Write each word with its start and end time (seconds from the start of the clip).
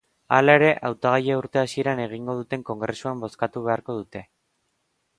Hala 0.35 0.53
ere, 0.59 0.71
hautagaia 0.89 1.35
urte 1.41 1.61
hasieran 1.65 2.03
egingo 2.07 2.37
duten 2.41 2.65
kongresuan 2.73 3.25
bozkatu 3.27 3.67
beharko 3.71 4.01
dute. 4.03 4.29